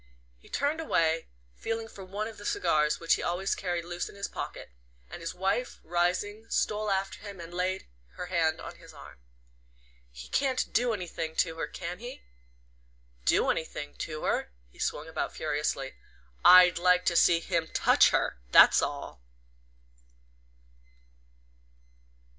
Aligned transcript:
He 0.39 0.49
turned 0.49 0.81
away, 0.81 1.27
feeling 1.55 1.87
for 1.87 2.03
one 2.03 2.27
of 2.27 2.39
the 2.39 2.43
cigars 2.47 2.99
which 2.99 3.13
he 3.13 3.21
always 3.21 3.53
carried 3.53 3.85
loose 3.85 4.09
in 4.09 4.15
his 4.15 4.27
pocket; 4.27 4.71
and 5.11 5.21
his 5.21 5.35
wife, 5.35 5.79
rising, 5.83 6.49
stole 6.49 6.89
after 6.89 7.19
him, 7.19 7.39
and 7.39 7.53
laid 7.53 7.85
her 8.13 8.25
hand 8.25 8.59
on 8.59 8.77
his 8.77 8.95
arm. 8.95 9.19
"He 10.11 10.27
can't 10.27 10.73
do 10.73 10.91
anything 10.91 11.35
to 11.45 11.55
her, 11.59 11.67
can 11.67 11.99
he?" 11.99 12.23
"Do 13.25 13.51
anything 13.51 13.93
to 13.97 14.23
her?" 14.23 14.49
He 14.71 14.79
swung 14.79 15.07
about 15.07 15.35
furiously. 15.35 15.93
"I'd 16.43 16.79
like 16.79 17.05
to 17.05 17.15
see 17.15 17.39
him 17.39 17.67
touch 17.67 18.09
her 18.09 18.39
that's 18.49 18.81
all!" 18.81 19.21